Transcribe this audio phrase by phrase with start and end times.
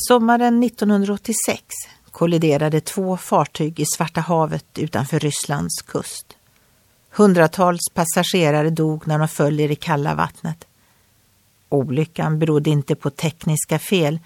[0.00, 1.62] Sommaren 1986
[2.10, 6.36] kolliderade två fartyg i Svarta havet utanför Rysslands kust.
[7.10, 10.64] Hundratals passagerare dog när de föll i det kalla vattnet.
[11.68, 14.18] Olyckan berodde inte på tekniska fel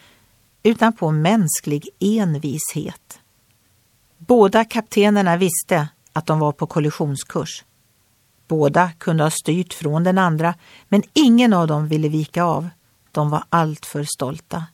[0.62, 3.20] utan på mänsklig envishet.
[4.18, 7.64] Båda kaptenerna visste att de var på kollisionskurs.
[8.48, 10.54] Båda kunde ha styrt från den andra
[10.88, 12.68] men ingen av dem ville vika av.
[13.12, 14.64] De var alltför stolta.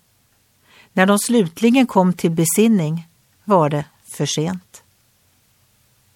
[0.99, 3.09] När de slutligen kom till besinning
[3.45, 4.83] var det för sent.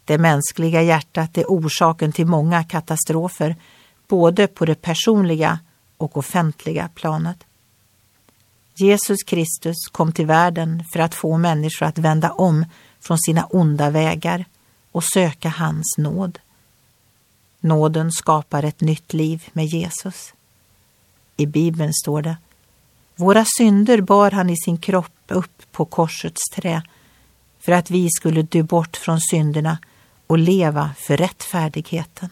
[0.04, 3.56] Det mänskliga hjärtat är orsaken till många katastrofer,
[4.09, 5.59] både på det personliga
[5.96, 7.45] och offentliga planet.
[8.74, 12.64] Jesus Kristus kom till världen för att få människor att vända om
[13.01, 14.45] från sina onda vägar
[14.92, 16.38] och söka hans nåd.
[17.60, 20.35] Nåden skapar ett nytt liv med Jesus.
[21.37, 22.37] I Bibeln står det
[23.16, 26.82] våra synder bar han i sin kropp upp på korsets trä
[27.60, 29.79] för att vi skulle dö bort från synderna
[30.27, 32.29] och leva för rättfärdigheten.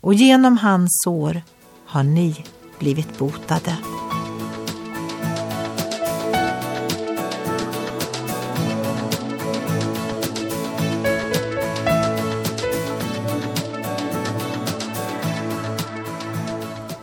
[0.00, 1.42] Och genom hans sår
[1.86, 2.44] har ni
[2.78, 3.76] blivit botade.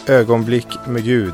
[0.07, 1.33] Ögonblick med Gud